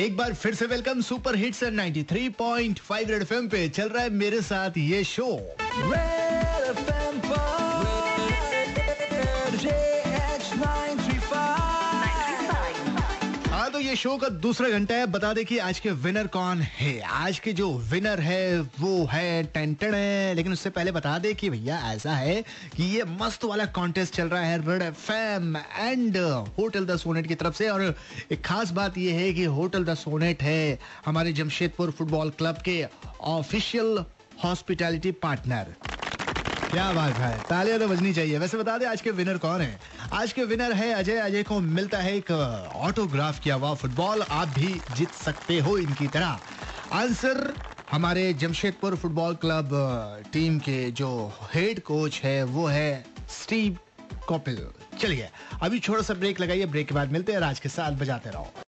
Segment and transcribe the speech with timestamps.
[0.00, 4.40] एक बार फिर से welcome super hits 93.5 red FM पे चल रहा है मेरे
[4.50, 5.28] साथ ये शो
[5.60, 7.59] रेड FM हाँ
[13.80, 17.00] ये शो का दूसरा घंटा है। बता दे कि आज के विनर कौन है?
[17.00, 21.50] आज के जो विनर है, वो है टेंटेड है। लेकिन उससे पहले बता दे कि
[21.50, 22.42] भैया, ऐसा है
[22.76, 26.16] कि ये मस्त वाला कॉन्टेस्ट चल रहा है red FM and
[26.58, 27.94] hotel the Sonnet की तरफ़ से। और
[28.32, 32.84] एक खास बात ये है कि होटल द सोनेट है हमारे जमशेदपुर फुटबॉल क्लब के
[33.20, 34.04] ऑफिशियल
[34.44, 35.74] हॉस्पिटैलिटी पार्टनर
[36.70, 37.38] क्या बात है?
[37.48, 39.78] तालियाँ तो बजनी चाहिए। वैसे बता दे, आज के विनर कौन है?
[40.12, 44.48] आज के विनर है अजय। अजय को मिलता है एक ऑटोग्राफ किया हुआ फुटबॉल आप
[44.48, 46.38] भी जीत सकते हो इनकी तरह।
[46.92, 47.52] आंसर
[47.90, 49.70] हमारे जमशेदपुर फुटबॉल क्लब
[50.32, 51.10] टीम के जो
[51.54, 53.04] हेड कोच है, वो है
[53.42, 53.78] स्टीव
[54.28, 54.66] कॉपिल
[55.00, 55.28] चलिए,
[55.62, 58.52] अभी छोटा सा ब्रेक लगाइए। ब्रेक के बाद मिलते हैं राज के साथ बजाते रहो।